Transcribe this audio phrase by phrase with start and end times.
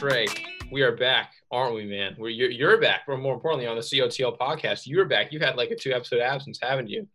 [0.00, 0.26] Trey,
[0.72, 2.16] we are back, aren't we, man?
[2.18, 3.02] We're, you're, you're back.
[3.06, 5.30] But more importantly, on the COTL podcast, you're back.
[5.30, 7.06] You've had like a two episode absence, haven't you?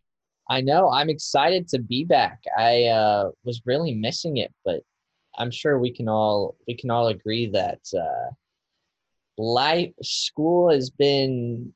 [0.48, 0.88] I know.
[0.88, 2.44] I'm excited to be back.
[2.56, 4.84] I uh, was really missing it, but
[5.36, 8.30] I'm sure we can all we can all agree that uh,
[9.36, 11.74] life school has been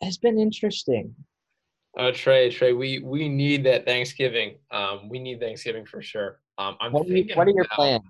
[0.00, 1.14] has been interesting.
[1.98, 4.54] Uh, Trey, Trey, we we need that Thanksgiving.
[4.70, 6.40] Um, we need Thanksgiving for sure.
[6.56, 8.02] Um, I'm what, you, what are your plans?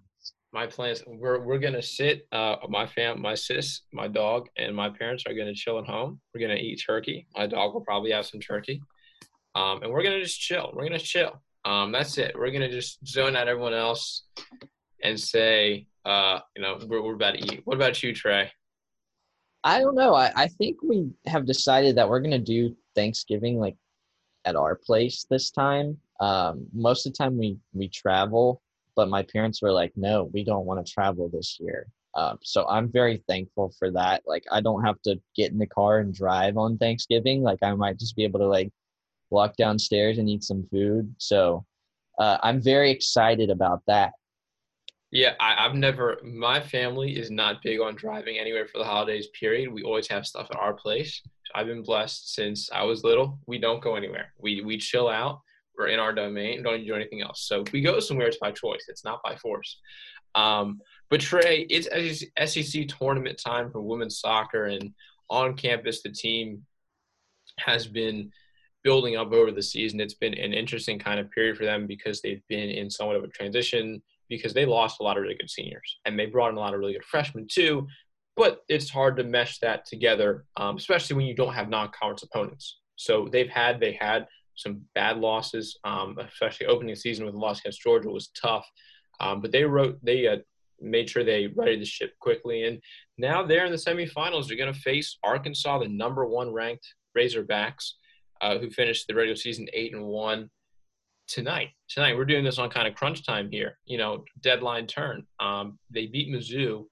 [0.53, 1.03] My plans.
[1.07, 2.27] We're we're gonna sit.
[2.33, 6.21] Uh, my fam, my sis, my dog, and my parents are gonna chill at home.
[6.33, 7.27] We're gonna eat turkey.
[7.37, 8.81] My dog will probably have some turkey.
[9.55, 10.71] Um, and we're gonna just chill.
[10.75, 11.43] We're gonna chill.
[11.65, 12.35] Um, that's it.
[12.35, 14.25] We're gonna just zone out everyone else
[15.03, 17.61] and say, uh, you know, we're, we're about to eat.
[17.65, 18.51] What about you, Trey?
[19.65, 20.15] I don't know.
[20.15, 23.77] I, I think we have decided that we're gonna do Thanksgiving like
[24.47, 25.99] at our place this time.
[26.21, 28.63] Um, most of the time we we travel,
[28.99, 31.87] but my parents were like, no, we don't want to travel this year.
[32.17, 34.23] Um, so I'm very thankful for that.
[34.27, 37.41] Like I don't have to get in the car and drive on Thanksgiving.
[37.41, 38.73] Like I might just be able to like
[39.31, 41.15] walk downstairs and eat some food.
[41.19, 41.65] So
[42.19, 44.15] uh, I'm very excited about that.
[45.13, 46.19] Yeah, I, have never.
[46.25, 49.29] My family is not big on driving anywhere for the holidays.
[49.29, 49.73] Period.
[49.73, 51.23] We always have stuff at our place.
[51.55, 53.39] I've been blessed since I was little.
[53.47, 54.35] We don't go anywhere.
[54.39, 55.41] We we chill out.
[55.79, 56.63] We're in our domain.
[56.63, 57.47] Don't do anything else.
[57.47, 58.87] So if we go somewhere, it's by choice.
[58.89, 59.81] It's not by force.
[60.35, 61.89] Um, but Trey, it's
[62.53, 64.93] SEC tournament time for women's soccer, and
[65.31, 66.67] on campus, the team
[67.59, 68.31] has been
[68.85, 70.01] building up over the season.
[70.01, 73.25] It's been an interesting kind of period for them because they've been in somewhat of
[73.25, 76.57] a transition because they lost a lot of really good seniors and they brought in
[76.57, 77.87] a lot of really good freshmen too.
[78.37, 82.79] But it's hard to mesh that together, um, especially when you don't have non-conference opponents.
[82.97, 84.27] So they've had they had
[84.59, 88.69] some bad losses, um, especially opening the season with a loss against Georgia was tough.
[89.21, 90.39] Um, but they wrote they uh,
[90.81, 92.81] made sure they righted the ship quickly, and
[93.17, 94.49] now they're in the semifinals.
[94.49, 96.87] They're going to face Arkansas, the number one ranked
[97.17, 97.93] Razorbacks,
[98.41, 100.51] uh, who finished the regular season eight and one
[101.29, 101.69] tonight.
[101.89, 103.79] Tonight we're doing this on kind of crunch time here.
[103.87, 105.25] You know, deadline turn.
[105.39, 106.87] Um, they beat Mizzou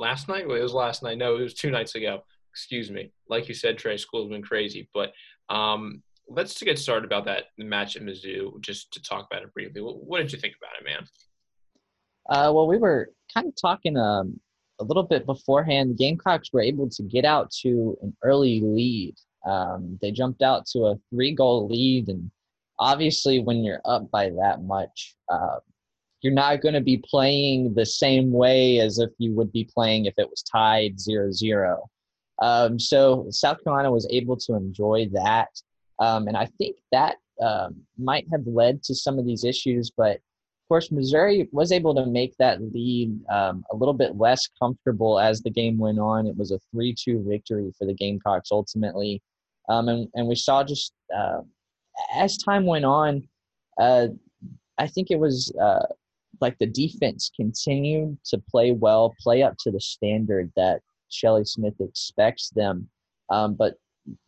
[0.00, 0.48] last night.
[0.48, 1.18] Well, it was last night.
[1.18, 2.22] No, it was two nights ago.
[2.52, 3.12] Excuse me.
[3.28, 4.88] Like you said, Trey, school's been crazy.
[4.94, 5.12] But
[5.48, 9.80] um, let's get started about that match at Mizzou, just to talk about it briefly.
[9.80, 11.06] What, what did you think about it, man?
[12.28, 14.40] Uh, well, we were kind of talking um,
[14.80, 15.98] a little bit beforehand.
[15.98, 19.14] Gamecocks were able to get out to an early lead.
[19.46, 22.30] Um, they jumped out to a three-goal lead and
[22.78, 25.58] obviously when you're up by that much uh,
[26.22, 30.06] you're not going to be playing the same way as if you would be playing
[30.06, 31.78] if it was tied 0-0
[32.42, 35.48] um, so south carolina was able to enjoy that
[35.98, 40.16] um, and i think that um, might have led to some of these issues but
[40.16, 45.18] of course missouri was able to make that lead um, a little bit less comfortable
[45.18, 49.22] as the game went on it was a 3-2 victory for the gamecocks ultimately
[49.68, 51.40] um, and, and we saw just uh,
[52.14, 53.26] as time went on,
[53.78, 54.08] uh,
[54.78, 55.86] I think it was uh,
[56.40, 61.74] like the defense continued to play well, play up to the standard that Shelly Smith
[61.80, 62.88] expects them.
[63.30, 63.74] Um, but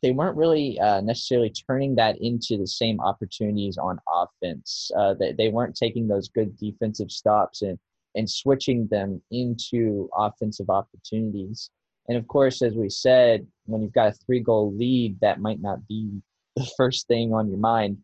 [0.02, 4.90] they weren't really uh, necessarily turning that into the same opportunities on offense.
[4.96, 7.78] Uh, they, they weren't taking those good defensive stops and,
[8.14, 11.70] and switching them into offensive opportunities.
[12.08, 15.60] And of course, as we said, when you've got a three goal lead, that might
[15.60, 16.22] not be
[16.56, 17.98] the first thing on your mind.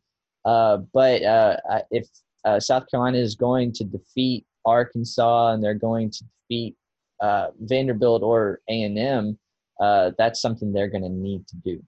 [0.44, 1.56] Uh, but uh,
[1.90, 2.08] if
[2.44, 6.76] uh, South Carolina is going to defeat Arkansas and they're going to defeat
[7.20, 9.38] uh, Vanderbilt or A and M,
[9.80, 11.82] uh, that's something they're going to need to do.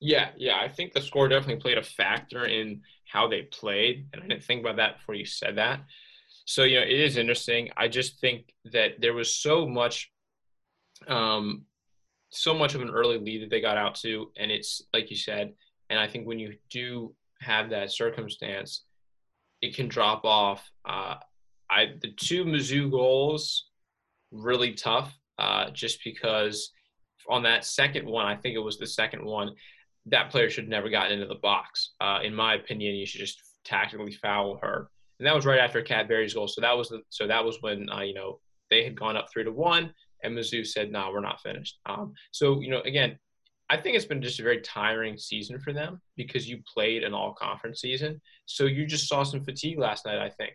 [0.00, 4.22] Yeah, yeah, I think the score definitely played a factor in how they played, and
[4.22, 5.80] I didn't think about that before you said that.
[6.46, 7.70] So you know, it is interesting.
[7.76, 10.10] I just think that there was so much
[11.08, 11.64] um,
[12.30, 15.16] so much of an early lead that they got out to, and it's like you
[15.16, 15.54] said.
[15.90, 18.84] And I think when you do have that circumstance,
[19.62, 20.68] it can drop off.
[20.84, 21.16] Uh,
[21.70, 23.68] I the two Mizzou goals
[24.32, 26.70] really tough, uh, just because
[27.28, 29.54] on that second one, I think it was the second one,
[30.06, 31.92] that player should have never gotten into the box.
[32.00, 34.88] Uh, in my opinion, you should just tactically foul her,
[35.18, 36.48] and that was right after Kat Berry's goal.
[36.48, 38.40] So that was the so that was when uh, you know
[38.70, 39.92] they had gone up three to one
[40.24, 43.18] and Mizzou said, "No, nah, we're not finished." Um, so you know, again,
[43.70, 47.14] I think it's been just a very tiring season for them because you played an
[47.14, 50.18] all-conference season, so you just saw some fatigue last night.
[50.18, 50.54] I think,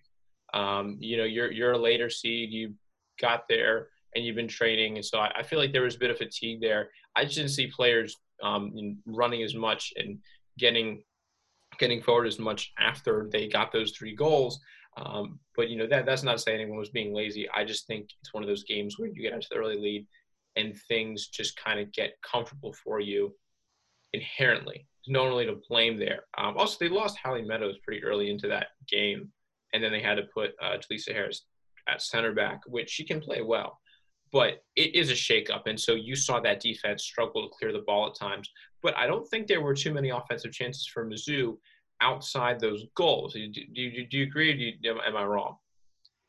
[0.54, 2.74] um, you know, you're you're a later seed, you
[3.22, 6.00] got there and you've been training, and so I, I feel like there was a
[6.00, 6.90] bit of fatigue there.
[7.16, 10.20] I just didn't see players um, running as much and
[10.58, 11.04] getting
[11.78, 14.60] getting forward as much after they got those three goals.
[14.98, 17.48] Um, but you know that that's not to say anyone was being lazy.
[17.50, 20.08] I just think it's one of those games where you get into the early lead
[20.56, 23.34] and things just kind of get comfortable for you
[24.14, 24.88] inherently.
[25.06, 26.24] There's no one really to blame there.
[26.38, 29.32] Um, also, they lost Hallie Meadows pretty early into that game,
[29.74, 31.46] and then they had to put uh, Jyllissa Harris
[31.88, 33.80] at center back, which she can play well.
[34.32, 37.80] But it is a shakeup, and so you saw that defense struggle to clear the
[37.80, 38.50] ball at times.
[38.84, 41.58] But I don't think there were too many offensive chances for Mizzou
[42.02, 43.34] outside those goals.
[43.34, 43.62] Do, do,
[44.08, 44.54] do, you agree?
[44.54, 45.58] Do you, am I wrong?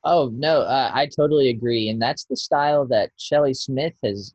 [0.02, 4.34] Oh no, uh, I totally agree, and that's the style that Shelly Smith has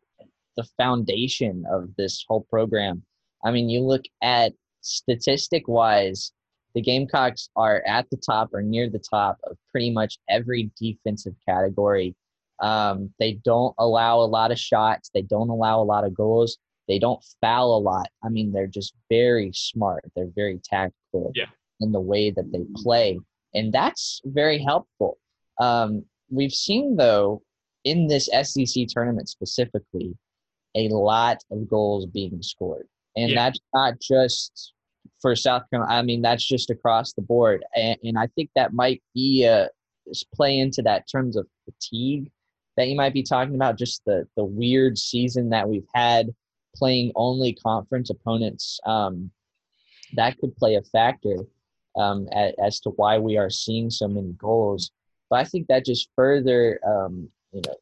[0.55, 3.03] the foundation of this whole program.
[3.43, 6.31] I mean, you look at statistic wise,
[6.75, 11.33] the Gamecocks are at the top or near the top of pretty much every defensive
[11.47, 12.15] category.
[12.59, 15.09] Um, they don't allow a lot of shots.
[15.13, 16.57] They don't allow a lot of goals.
[16.87, 18.07] They don't foul a lot.
[18.23, 20.03] I mean, they're just very smart.
[20.15, 21.45] They're very tactical yeah.
[21.79, 23.19] in the way that they play,
[23.53, 25.17] and that's very helpful.
[25.59, 27.41] Um, we've seen though
[27.83, 30.15] in this SEC tournament specifically
[30.75, 33.35] a lot of goals being scored, and yeah.
[33.45, 34.73] that's not just
[35.21, 35.99] for South Carolina.
[35.99, 39.69] I mean, that's just across the board, and, and I think that might be a
[40.35, 42.29] play into that terms of fatigue
[42.77, 43.77] that you might be talking about.
[43.77, 46.33] Just the the weird season that we've had
[46.75, 48.79] playing only conference opponents.
[48.85, 49.31] Um,
[50.13, 51.37] that could play a factor
[51.97, 54.91] um, as, as to why we are seeing so many goals.
[55.29, 57.75] But I think that just further, um, you know,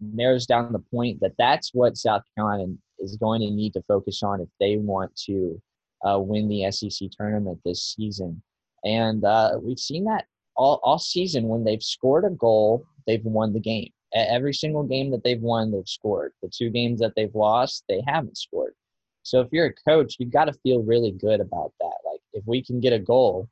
[0.00, 4.22] narrows down the point that that's what South Carolina is going to need to focus
[4.22, 5.60] on if they want to
[6.06, 8.42] uh, win the SEC tournament this season.
[8.84, 10.26] And uh, we've seen that
[10.56, 13.90] all, all season when they've scored a goal, they've won the game.
[14.16, 16.32] Every single game that they've won, they've scored.
[16.42, 18.72] The two games that they've lost, they haven't scored.
[19.22, 21.96] So if you're a coach, you've got to feel really good about that.
[22.10, 23.48] Like if we can get a goal,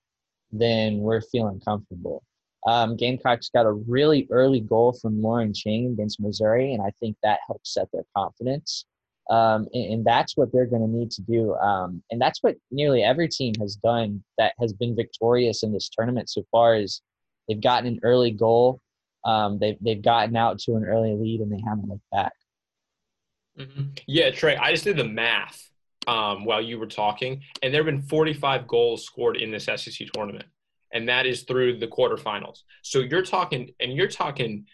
[0.53, 2.23] then we're feeling comfortable.
[2.67, 7.17] Um, Gamecocks got a really early goal from Lauren Chang against Missouri, and I think
[7.23, 8.87] that helps set their confidence.
[9.31, 11.55] Um, and, and, that's what they're going to need to do.
[11.55, 15.89] Um, and that's what nearly every team has done that has been victorious in this
[15.89, 16.77] tournament so far.
[16.77, 17.01] Is
[17.49, 18.81] they've gotten an early goal,
[19.25, 22.33] um, they've they've gotten out to an early lead, and they haven't looked back.
[23.59, 23.91] Mm-hmm.
[24.07, 25.71] Yeah, Trey, I just did the math
[26.07, 30.09] um, while you were talking, and there have been 45 goals scored in this SEC
[30.13, 30.47] tournament
[30.95, 32.61] and that is through the quarterfinals.
[32.83, 34.67] So you're talking, and you're talking.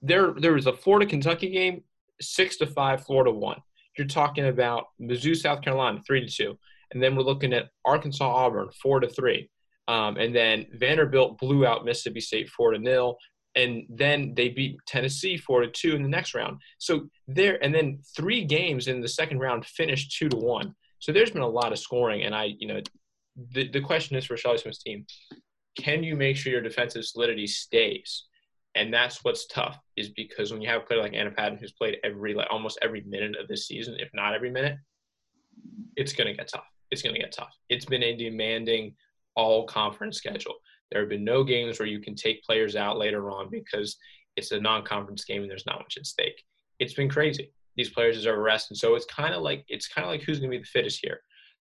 [0.00, 1.82] There, there was a Florida Kentucky game,
[2.20, 3.60] six to five, Florida won.
[3.96, 6.58] You're talking about Mizzou, South Carolina, three to two,
[6.90, 9.50] and then we're looking at Arkansas, Auburn, four to three,
[9.86, 13.18] um, and then Vanderbilt blew out Mississippi State four to nil,
[13.58, 13.70] and
[14.02, 16.54] then they beat Tennessee four to two in the next round.
[16.78, 16.92] So
[17.36, 20.74] there, and then three games in the second round finished two to one.
[21.00, 22.80] So there's been a lot of scoring, and I, you know,
[23.54, 25.06] the, the question is for Shelly Smith's team,
[25.78, 28.10] can you make sure your defensive solidity stays?
[28.74, 31.72] And that's what's tough, is because when you have a player like Anna Patton who's
[31.72, 34.76] played every like almost every minute of this season, if not every minute,
[35.96, 36.68] it's gonna get tough.
[36.90, 37.54] It's gonna get tough.
[37.68, 38.94] It's been a demanding
[39.34, 40.54] all conference schedule.
[40.90, 43.96] There have been no games where you can take players out later on because
[44.36, 46.42] it's a non-conference game and there's not much at stake.
[46.78, 47.52] It's been crazy.
[47.76, 50.22] These players deserve a rest, and so it's kind of like it's kind of like
[50.22, 51.20] who's going to be the fittest here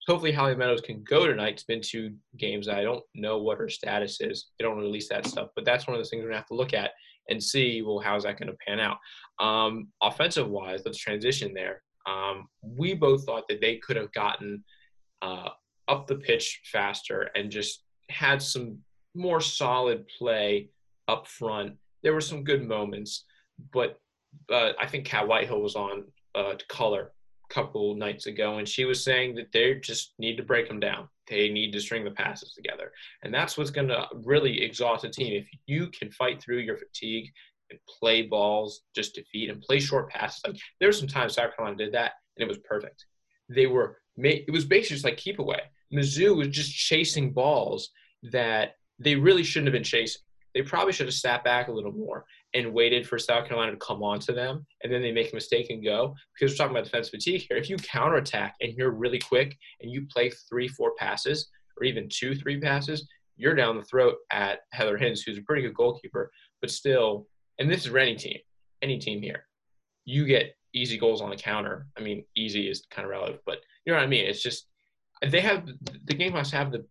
[0.07, 1.55] hopefully Holly Meadows can go tonight.
[1.55, 2.69] It's been two games.
[2.69, 4.47] I don't know what her status is.
[4.59, 6.55] They don't release that stuff, but that's one of the things we're gonna have to
[6.55, 6.91] look at
[7.29, 7.83] and see.
[7.83, 8.99] Well, how's that gonna pan out?
[9.39, 11.83] Um, offensive wise, let's transition there.
[12.07, 14.65] Um, we both thought that they could have gotten
[15.23, 15.51] uh,
[15.87, 18.79] up the pitch faster and just had some
[19.15, 20.69] more solid play
[21.09, 21.77] up front.
[22.03, 23.25] There were some good moments,
[23.73, 24.01] but
[24.51, 26.05] uh, I think Kat Whitehill was on
[26.35, 27.13] uh, color
[27.51, 30.81] a couple nights ago, and she was saying that they just need to break them
[30.81, 31.09] down.
[31.29, 32.93] They need to string the passes together,
[33.23, 35.35] and that's what's going to really exhaust a team.
[35.35, 37.31] If you can fight through your fatigue
[37.71, 41.55] and play balls just feed and play short passes, like there were some times South
[41.57, 43.07] Carolina did that, and it was perfect.
[43.49, 45.61] They were it was basically just like keep away.
[45.93, 47.91] Mizzou was just chasing balls
[48.25, 50.23] that they really shouldn't have been chasing.
[50.55, 53.79] They probably should have sat back a little more and waited for South Carolina to
[53.79, 56.15] come on to them, and then they make a mistake and go.
[56.35, 57.57] Because we're talking about defense fatigue here.
[57.57, 62.09] If you counterattack and you're really quick and you play three, four passes, or even
[62.11, 66.31] two, three passes, you're down the throat at Heather Hinz, who's a pretty good goalkeeper,
[66.61, 67.27] but still,
[67.59, 68.39] and this is for any team,
[68.83, 69.47] any team here,
[70.05, 71.87] you get easy goals on the counter.
[71.97, 74.27] I mean, easy is kind of relative, but you know what I mean?
[74.27, 74.67] It's just
[75.27, 75.67] they have
[76.05, 76.85] the Gamecocks have the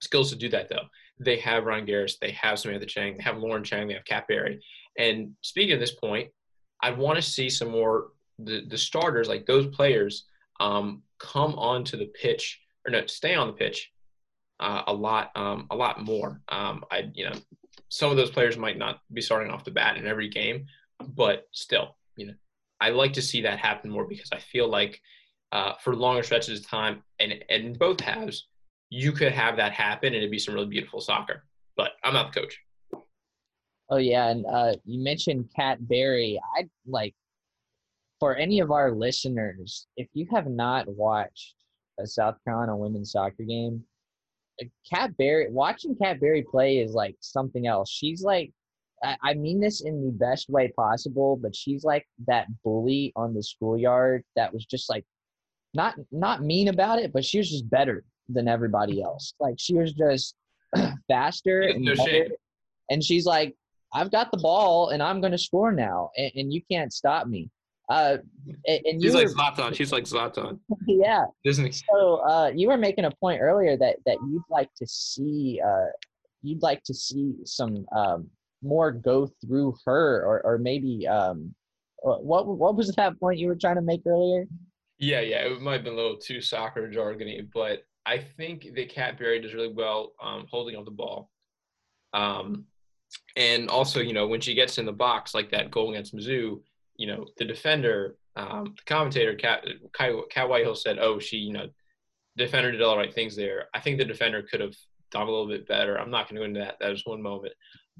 [0.00, 0.86] skills to do that though
[1.24, 4.26] they have Ryan Gareis, they have Samantha Chang, they have Lauren Chang, they have Kat
[4.28, 4.62] Berry.
[4.98, 6.30] And speaking of this point,
[6.82, 10.24] I want to see some more the, the starters, like those players,
[10.60, 13.90] um, come onto the pitch or no, stay on the pitch
[14.60, 16.40] uh, a lot, um, a lot more.
[16.48, 17.36] Um, I, you know,
[17.88, 20.66] some of those players might not be starting off the bat in every game,
[21.14, 22.34] but still, you know,
[22.80, 25.00] I like to see that happen more because I feel like
[25.52, 28.48] uh, for longer stretches of time, and and both halves,
[28.92, 31.44] you could have that happen and it'd be some really beautiful soccer.
[31.76, 32.60] But I'm not the coach.
[33.88, 36.38] Oh yeah, and uh, you mentioned Cat Berry.
[36.56, 37.14] I like
[38.20, 41.54] for any of our listeners, if you have not watched
[41.98, 43.82] a South Carolina women's soccer game,
[44.90, 47.90] Cat Berry watching Cat Berry play is like something else.
[47.90, 48.52] She's like
[49.22, 53.42] I mean this in the best way possible, but she's like that bully on the
[53.42, 55.04] schoolyard that was just like
[55.72, 59.34] not not mean about it, but she was just better than everybody else.
[59.40, 60.34] Like she was just
[61.08, 61.94] faster and, no
[62.90, 63.54] and she's like,
[63.94, 67.26] I've got the ball and I'm going to score now, and, and, you can't stop
[67.26, 67.50] me.
[67.90, 68.18] Uh,
[68.66, 69.74] and, and she's like were, Zlatan.
[69.74, 70.58] She's like Zlatan.
[70.86, 71.24] yeah.
[71.46, 75.86] So uh, you were making a point earlier that that you'd like to see uh,
[76.42, 78.28] you'd like to see some um,
[78.62, 81.54] more go through her, or or maybe um,
[82.02, 84.46] what what was that point you were trying to make earlier?
[84.98, 88.88] Yeah, yeah, it might have been a little too soccer jargony, but I think that
[88.88, 91.30] Kat Berry does really well um, holding on the ball.
[92.12, 92.66] Um,
[93.36, 96.60] and also, you know, when she gets in the box like that goal against Mizzou,
[96.96, 101.68] you know, the defender, um, the commentator, Cat, Cat Whitehill said, oh, she, you know,
[102.36, 103.66] defender did all the right things there.
[103.74, 104.74] I think the defender could have
[105.10, 105.98] done a little bit better.
[105.98, 106.76] I'm not going to go into that.
[106.80, 107.54] That was one moment.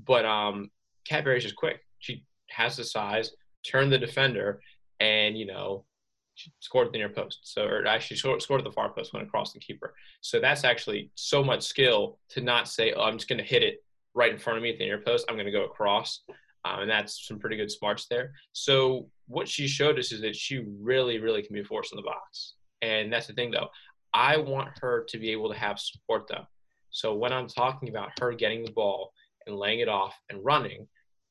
[0.05, 0.71] But um,
[1.07, 1.81] Kat Berry's just quick.
[1.99, 3.31] She has the size,
[3.65, 4.61] turn the defender,
[5.01, 5.85] and, you know,
[6.35, 7.41] she scored at the near post.
[7.43, 9.95] So, or actually scored at the far post, went across the keeper.
[10.21, 13.63] So that's actually so much skill to not say, oh, I'm just going to hit
[13.63, 13.85] it
[14.15, 15.27] right in front of me at the near post.
[15.29, 16.23] I'm going to go across.
[16.65, 18.33] Um, and that's some pretty good smarts there.
[18.53, 21.97] So what she showed us is that she really, really can be a force in
[21.97, 22.55] the box.
[22.83, 23.69] And that's the thing, though.
[24.15, 26.47] I want her to be able to have support, though.
[26.91, 29.13] So when I'm talking about her getting the ball
[29.47, 30.87] and laying it off and running,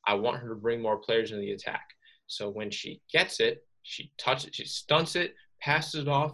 [0.05, 1.85] I want her to bring more players into the attack.
[2.27, 6.33] So when she gets it, she touches it, she stunts it, passes it off,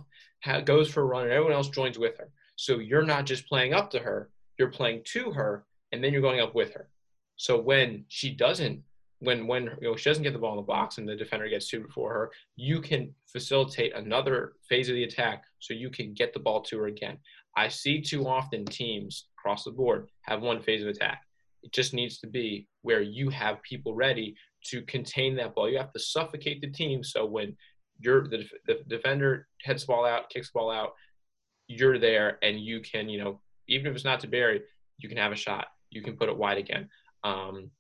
[0.66, 2.30] goes for a run, and everyone else joins with her.
[2.56, 6.22] So you're not just playing up to her, you're playing to her, and then you're
[6.22, 6.90] going up with her.
[7.36, 8.82] So when she doesn't,
[9.20, 11.48] when when you know she doesn't get the ball in the box and the defender
[11.48, 16.14] gets to before her, you can facilitate another phase of the attack so you can
[16.14, 17.18] get the ball to her again.
[17.56, 21.24] I see too often teams across the board have one phase of attack.
[21.64, 24.36] It just needs to be where you have people ready
[24.66, 25.70] to contain that ball.
[25.70, 27.56] You have to suffocate the team so when
[28.00, 30.94] you're the, the defender heads the ball out, kicks the ball out,
[31.68, 34.62] you're there and you can, you know, even if it's not to Berry,
[34.98, 35.68] you can have a shot.
[35.90, 36.90] You can put it wide again.
[37.24, 37.72] Um,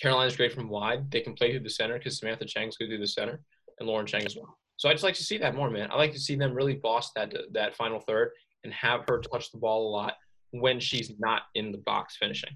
[0.00, 1.10] Carolina's great from wide.
[1.10, 3.40] They can play through the center because Samantha Chang's good through the center
[3.78, 4.58] and Lauren Chang as well.
[4.76, 5.90] So I just like to see that more, man.
[5.90, 8.32] I like to see them really boss that that final third
[8.64, 10.14] and have her touch the ball a lot
[10.50, 12.50] when she's not in the box finishing.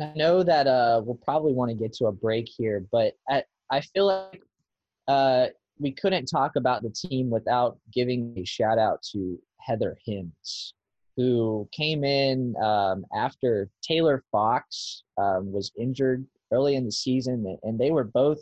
[0.00, 3.42] I know that uh, we'll probably want to get to a break here, but I,
[3.70, 4.42] I feel like
[5.08, 5.46] uh,
[5.78, 10.74] we couldn't talk about the team without giving a shout out to Heather Hinz,
[11.16, 17.78] who came in um, after Taylor Fox um, was injured early in the season, and
[17.78, 18.40] they were both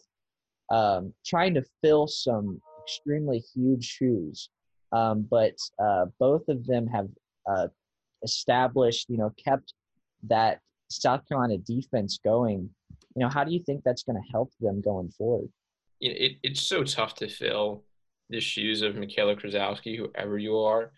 [0.70, 4.50] um, trying to fill some extremely huge shoes.
[4.92, 7.08] Um, but uh, both of them have
[7.50, 7.68] uh,
[8.22, 9.74] established, you know, kept
[10.24, 12.70] that South Carolina defense going,
[13.14, 15.48] you know, how do you think that's going to help them going forward?
[16.00, 17.84] It, it's so tough to fill
[18.28, 20.92] the shoes of Mikayla Krzeczowski, whoever you are.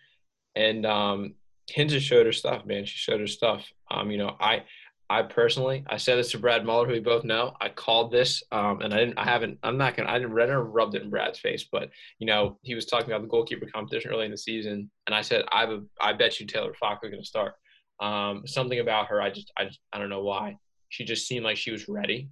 [0.55, 1.35] And um,
[1.69, 2.85] Hinz showed her stuff, man.
[2.85, 3.65] She showed her stuff.
[3.89, 4.63] Um, you know, I
[5.11, 7.55] I personally, I said this to Brad Muller, who we both know.
[7.59, 10.53] I called this, um, and I didn't, I haven't, I'm not gonna, I didn't, I
[10.53, 14.11] rubbed it in Brad's face, but you know, he was talking about the goalkeeper competition
[14.11, 17.09] early in the season, and I said, I, have I bet you Taylor Fox is
[17.09, 17.55] gonna start.
[17.99, 20.57] Um, something about her, I just, I just, I don't know why.
[20.89, 22.29] She just seemed like she was ready.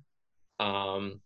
[0.59, 1.21] Um,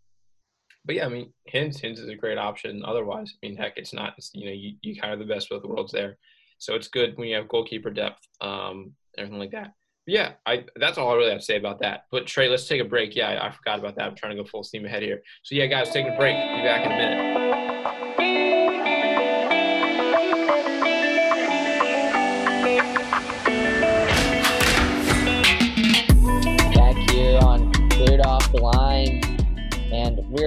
[0.86, 2.83] but yeah, I mean, Hinz, Hinz is a great option.
[2.83, 4.15] Otherwise, I mean, heck, it's not.
[4.17, 6.17] It's, you know, you, you kind of the best of both worlds there.
[6.57, 9.74] So it's good when you have goalkeeper depth, um, everything like that.
[10.05, 12.05] But yeah, I that's all I really have to say about that.
[12.12, 13.15] But Trey, let's take a break.
[13.15, 14.07] Yeah, I, I forgot about that.
[14.07, 15.21] I'm trying to go full steam ahead here.
[15.43, 16.36] So yeah, guys, taking a break.
[16.36, 17.40] Be back in a minute.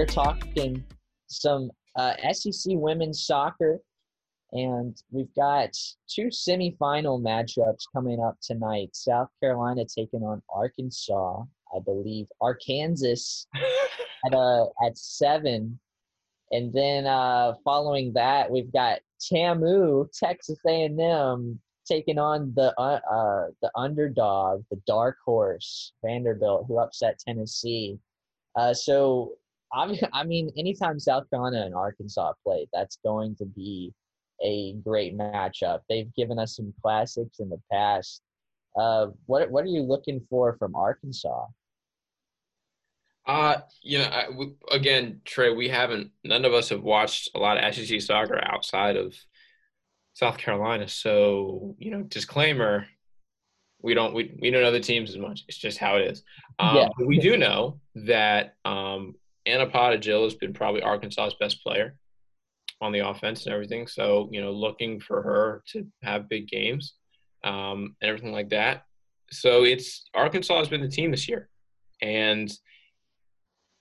[0.05, 0.83] Talking
[1.27, 3.79] some uh, SEC women's soccer.
[4.51, 5.71] And we've got
[6.07, 8.89] two semifinal matchups coming up tonight.
[8.93, 11.41] South Carolina taking on Arkansas,
[11.75, 12.27] I believe.
[12.39, 13.45] Arkansas
[14.25, 15.79] at uh, at seven,
[16.51, 23.47] and then uh, following that, we've got TAMU, Texas A&M, taking on the uh, uh,
[23.61, 27.97] the underdog, the dark horse Vanderbilt, who upset Tennessee.
[28.55, 29.33] Uh, so
[29.75, 33.93] I I mean, anytime South Carolina and Arkansas play, that's going to be
[34.43, 35.81] a great matchup.
[35.89, 38.21] They've given us some classics in the past.
[38.77, 41.45] Uh, what what are you looking for from Arkansas?
[43.27, 46.11] Uh, you know, I, we, again, Trey, we haven't.
[46.23, 49.15] None of us have watched a lot of SEC soccer outside of
[50.13, 50.87] South Carolina.
[50.87, 52.85] So, you know, disclaimer:
[53.81, 55.43] we don't we, we don't know the teams as much.
[55.47, 56.23] It's just how it is.
[56.59, 56.87] Um, yeah.
[56.99, 61.95] we do know that um, Anna Jill has been probably Arkansas's best player
[62.81, 63.87] on the offense and everything.
[63.87, 66.93] So, you know, looking for her to have big games
[67.43, 68.83] um, and everything like that.
[69.31, 71.49] So it's Arkansas has been the team this year,
[72.01, 72.51] and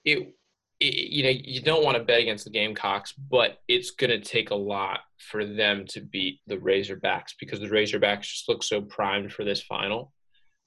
[0.04, 0.34] it,
[0.80, 4.20] it you know you don't want to bet against the Gamecocks, but it's going to
[4.20, 8.80] take a lot for them to beat the Razorbacks because the Razorbacks just look so
[8.80, 10.12] primed for this final.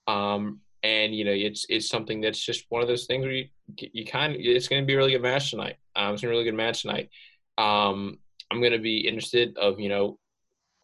[0.08, 3.48] Um, and you know it's it's something that's just one of those things where you
[3.78, 5.78] you kind of it's going to be a really good match tonight.
[5.96, 7.10] Um, it's a really good match tonight.
[7.58, 8.20] Um,
[8.52, 10.18] I'm going to be interested of you know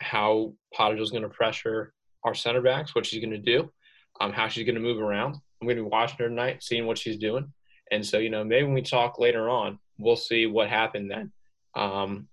[0.01, 3.71] how Potter is going to pressure our center backs, what she's going to do,
[4.19, 5.35] um, how she's going to move around.
[5.61, 7.51] I'm going to be watching her tonight, seeing what she's doing,
[7.91, 11.31] and so you know maybe when we talk later on, we'll see what happened then.
[11.75, 12.27] Um,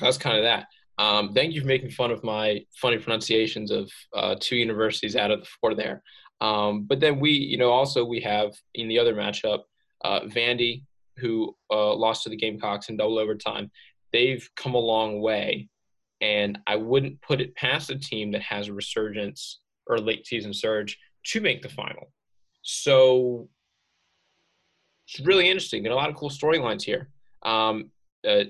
[0.00, 0.66] that's kind of that.
[0.98, 5.30] Um, thank you for making fun of my funny pronunciations of uh, two universities out
[5.30, 6.02] of the four there.
[6.40, 9.62] Um, but then we, you know, also we have in the other matchup,
[10.04, 10.82] uh, Vandy,
[11.16, 13.70] who uh, lost to the Gamecocks in double overtime.
[14.12, 15.68] They've come a long way,
[16.20, 20.54] and I wouldn't put it past a team that has a resurgence or late season
[20.54, 22.12] surge to make the final.
[22.62, 23.48] So
[25.08, 25.82] it's really interesting.
[25.82, 27.08] Got a lot of cool storylines here.
[27.42, 27.90] Um,
[28.26, 28.44] uh,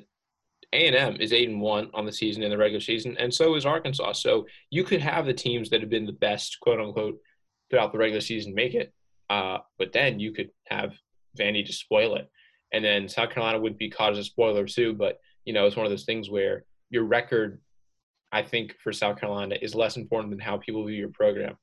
[0.73, 3.65] a&M is 8 and 1 on the season in the regular season and so is
[3.65, 4.13] Arkansas.
[4.13, 7.19] So you could have the teams that have been the best quote unquote
[7.71, 8.93] throughout the regular season make it.
[9.31, 10.93] Uh, but then you could have
[11.39, 12.31] Vandy just spoil it.
[12.73, 14.95] And then South Carolina would be caught as a spoiler too.
[14.95, 17.61] But, you know, it's one of those things where your record,
[18.33, 21.57] I think, for South Carolina is less important than how people view your program.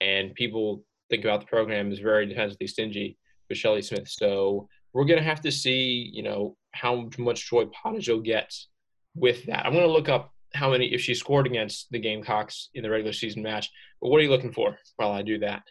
[0.00, 3.18] And people think about the program as very defensively stingy
[3.48, 4.08] with Shelly Smith.
[4.08, 8.68] So we're going to have to see, you know, how much Troy Podojil gets
[9.14, 9.66] with that.
[9.66, 12.90] I'm going to look up how many if she scored against the Gamecocks in the
[12.90, 13.70] regular season match.
[14.00, 15.62] But what are you looking for while I do that?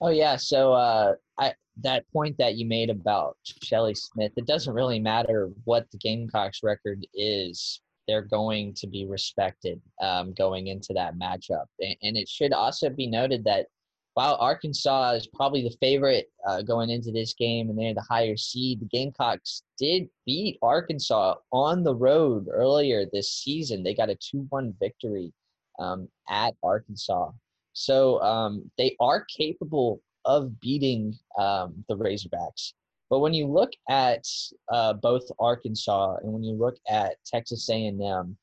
[0.00, 4.74] Oh yeah, so uh, I that point that you made about Shelly Smith, it doesn't
[4.74, 7.80] really matter what the Gamecocks record is.
[8.06, 12.90] They're going to be respected um, going into that matchup, and, and it should also
[12.90, 13.66] be noted that
[14.14, 18.36] while Arkansas is probably the favorite uh, going into this game and they're the higher
[18.36, 23.82] seed, the Gamecocks did beat Arkansas on the road earlier this season.
[23.82, 25.32] They got a 2 1 victory
[25.80, 27.32] um, at Arkansas.
[27.72, 32.72] So um, they are capable of beating um, the Razorbacks.
[33.10, 34.24] But when you look at
[34.72, 38.36] uh, both Arkansas and when you look at Texas A&M,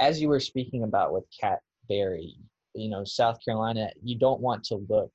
[0.00, 2.36] as you were speaking about with Cat Berry,
[2.74, 5.12] you know South Carolina, you don't want to look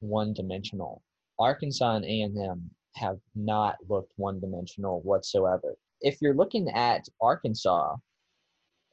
[0.00, 1.02] one dimensional.
[1.38, 5.76] Arkansas and A&M have not looked one dimensional whatsoever.
[6.00, 7.96] If you're looking at Arkansas,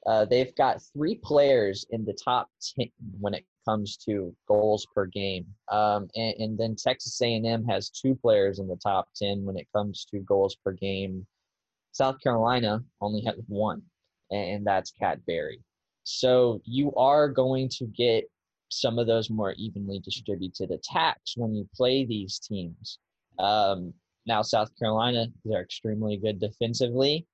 [0.06, 2.88] uh, they've got three players in the top 10
[3.20, 5.46] when it comes to goals per game.
[5.72, 9.68] Um, and, and, then Texas A&M has two players in the top 10 when it
[9.76, 11.26] comes to goals per game.
[11.92, 13.82] South Carolina only has one,
[14.30, 15.60] and that's Kat Berry.
[16.06, 18.26] So you are going to get
[18.70, 23.00] some of those more evenly distributed attacks when you play these teams.
[23.40, 23.94] Um,
[24.28, 27.26] now, South Carolina, they're extremely good defensively.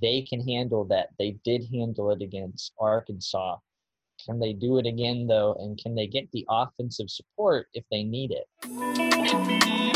[0.00, 1.08] They can handle that.
[1.18, 3.56] They did handle it against Arkansas.
[4.24, 5.54] Can they do it again, though?
[5.58, 9.87] And can they get the offensive support if they need it?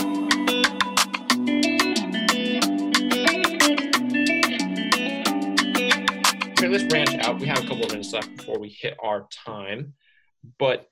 [6.72, 7.38] Let's branch out.
[7.38, 9.92] We have a couple of minutes left before we hit our time.
[10.58, 10.86] But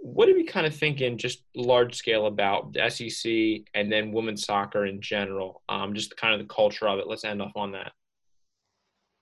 [0.00, 4.44] what are we kind of thinking, just large scale, about the SEC and then women's
[4.44, 5.62] soccer in general?
[5.68, 7.06] Um, just kind of the culture of it.
[7.06, 7.92] Let's end off on that.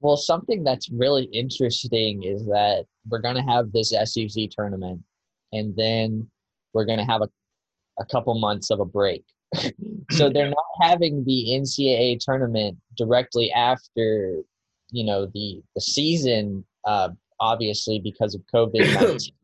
[0.00, 5.02] Well, something that's really interesting is that we're going to have this SEC tournament,
[5.52, 6.30] and then
[6.72, 7.28] we're going to have a,
[7.98, 9.24] a couple months of a break.
[10.12, 14.44] so they're not having the NCAA tournament directly after
[14.92, 19.34] you know the the season uh, obviously because of COVID nineteen.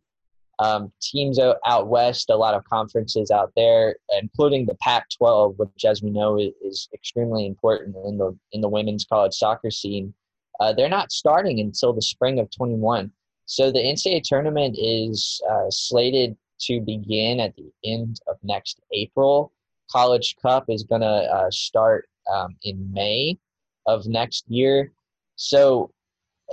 [0.58, 5.84] um, teams out, out west, a lot of conferences out there, including the Pac-12, which,
[5.84, 10.14] as we know, is, is extremely important in the in the women's college soccer scene.
[10.60, 13.10] Uh, they're not starting until the spring of 21.
[13.44, 19.52] So the NCAA tournament is uh, slated to begin at the end of next April.
[19.90, 23.38] College Cup is going to uh, start um, in May
[23.86, 24.92] of next year.
[25.36, 25.90] So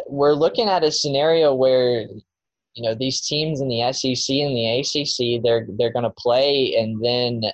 [0.07, 2.01] we're looking at a scenario where
[2.73, 6.75] you know these teams in the SEC and the ACC they're they're going to play
[6.75, 7.51] and then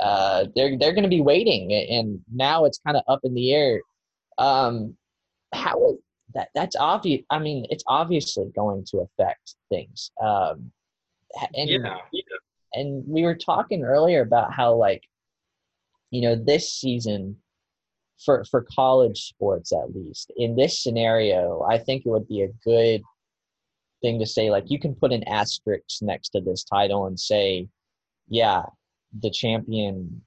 [0.00, 3.52] uh, they're they're going to be waiting and now it's kind of up in the
[3.52, 3.80] air.
[4.38, 4.96] Um,
[5.52, 5.96] how is
[6.34, 6.48] that?
[6.54, 7.22] That's obvious.
[7.30, 10.10] I mean, it's obviously going to affect things.
[10.20, 10.72] Um,
[11.54, 11.96] and yeah.
[12.72, 15.04] and we were talking earlier about how like
[16.10, 17.36] you know this season
[18.24, 20.32] for for college sports at least.
[20.36, 23.02] In this scenario i think it would be a good
[24.02, 27.66] thing to say like you can put an asterisk next to this title and say
[28.28, 28.62] yeah
[29.22, 30.22] the champion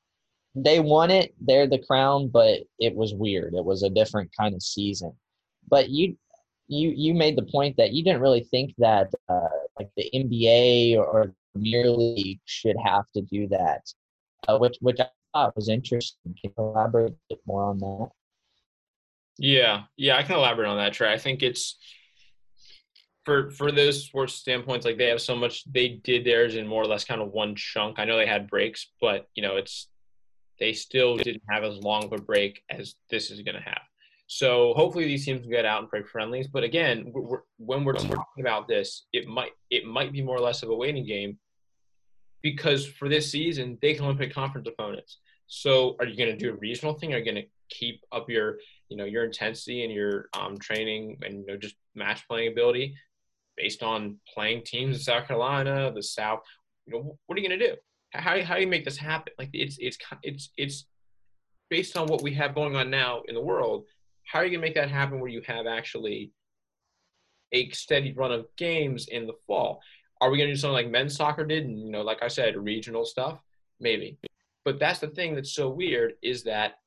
[0.55, 3.53] they won it they're the crown but it was weird.
[3.53, 5.13] It was a different kind of season.
[5.69, 6.17] But you
[6.67, 9.47] you you made the point that you didn't really think that uh,
[9.79, 13.81] like the nba or premier league should have to do that
[14.47, 14.99] uh, which which
[15.45, 18.09] thought was interesting can you elaborate a bit more on that
[19.37, 21.77] yeah yeah i can elaborate on that trey i think it's
[23.27, 25.69] for for those sports standpoints, like they have so much.
[25.69, 27.99] They did theirs in more or less kind of one chunk.
[27.99, 29.89] I know they had breaks, but you know it's
[30.61, 33.81] they still didn't have as long of a break as this is going to have.
[34.27, 36.47] So hopefully these teams can get out and play friendlies.
[36.47, 40.41] But again, we're, when we're talking about this, it might it might be more or
[40.41, 41.37] less of a waiting game
[42.41, 45.17] because for this season they can only play conference opponents.
[45.47, 47.13] So are you going to do a regional thing?
[47.13, 48.57] Are you going to keep up your
[48.89, 52.95] you know your intensity and your um, training and you know just match playing ability
[53.57, 56.41] based on playing teams in South Carolina, the South.
[56.85, 57.75] You know, what are you going to do?
[58.13, 59.33] How, how do you make this happen?
[59.37, 60.85] Like it's it's it's it's
[61.69, 63.85] based on what we have going on now in the world.
[64.25, 66.31] How are you going to make that happen where you have actually
[67.51, 69.81] a steady run of games in the fall?
[70.21, 71.65] Are we going to do something like men's soccer did?
[71.65, 73.39] And you know, like I said, regional stuff,
[73.79, 74.17] maybe.
[74.67, 76.79] But that's the thing that's so weird is that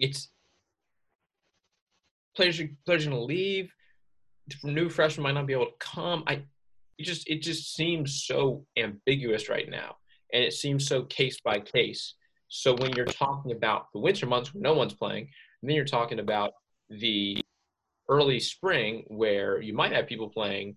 [0.00, 0.30] it's
[2.34, 3.72] players players are going to leave
[4.64, 6.24] new freshmen might not be able to come.
[6.26, 6.42] I
[6.98, 9.98] it just it just seems so ambiguous right now,
[10.32, 12.14] and it seems so case by case.
[12.48, 15.28] So when you're talking about the winter months when no one's playing,
[15.62, 16.54] and then you're talking about
[16.90, 17.40] the
[18.08, 20.74] early spring where you might have people playing,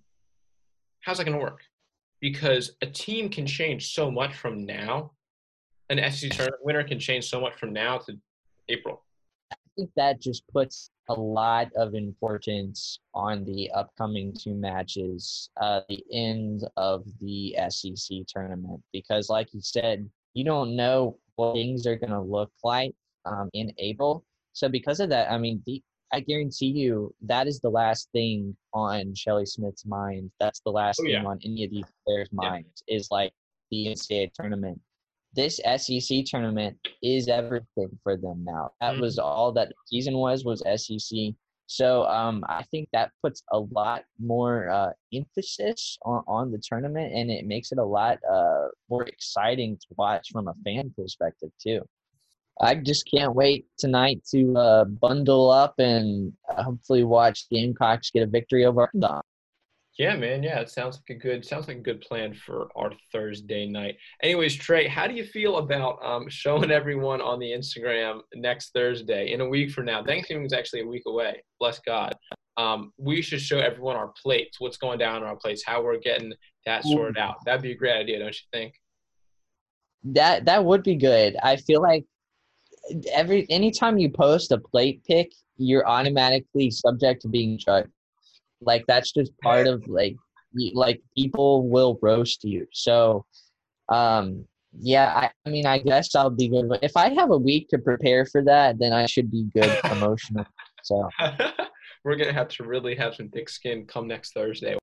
[1.01, 1.61] how's that going to work?
[2.21, 5.13] Because a team can change so much from now.
[5.89, 8.17] An SEC tournament winner can change so much from now to
[8.67, 9.03] April.
[9.51, 15.81] I think that just puts a lot of importance on the upcoming two matches, uh,
[15.87, 21.87] the end of the SEC tournament, because, like you said, you don't know what things
[21.87, 22.93] are going to look like
[23.25, 24.25] um, in April.
[24.51, 28.57] So, because of that, I mean, the, I guarantee you that is the last thing
[28.73, 30.31] on Shelly Smith's mind.
[30.39, 31.19] That's the last oh, yeah.
[31.19, 32.97] thing on any of these players' minds yeah.
[32.97, 33.31] is like
[33.71, 34.81] the NCAA tournament
[35.37, 38.71] this SEC tournament is everything for them now.
[38.81, 39.01] That mm-hmm.
[39.01, 41.17] was all that the season was was SEC.
[41.67, 47.13] So um, I think that puts a lot more uh, emphasis on, on the tournament,
[47.13, 51.51] and it makes it a lot uh, more exciting to watch from a fan perspective
[51.61, 51.81] too.
[52.59, 58.23] I just can't wait tonight to uh, bundle up and uh, hopefully watch Gamecocks get
[58.23, 59.21] a victory over Arkansas.
[59.97, 60.43] Yeah, man.
[60.43, 63.97] Yeah, it sounds like a good sounds like a good plan for our Thursday night.
[64.21, 69.31] Anyways, Trey, how do you feel about um, showing everyone on the Instagram next Thursday
[69.31, 70.03] in a week from now?
[70.03, 71.43] Thanksgiving is actually a week away.
[71.59, 72.13] Bless God.
[72.57, 75.99] Um, we should show everyone our plates, what's going down on our plates, how we're
[75.99, 76.31] getting
[76.65, 77.37] that sorted out.
[77.45, 78.73] That'd be a great idea, don't you think?
[80.03, 81.37] That that would be good.
[81.41, 82.05] I feel like
[83.11, 87.89] every anytime you post a plate pick, you're automatically subject to being judged
[88.61, 90.15] like that's just part of like
[90.73, 92.67] like people will roast you.
[92.73, 93.25] So
[93.89, 94.45] um
[94.79, 96.69] yeah, I, I mean I guess I'll be good.
[96.69, 99.71] But if I have a week to prepare for that, then I should be good
[99.91, 100.45] emotionally.
[100.83, 101.09] So
[102.03, 104.77] we're gonna have to really have some thick skin come next Thursday.